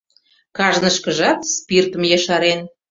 [0.57, 2.59] Кажнышкыжат спиртым ешарен.